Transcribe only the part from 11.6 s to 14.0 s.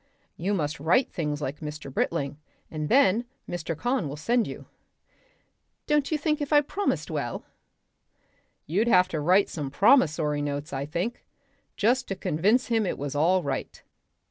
just to convince him it was all right."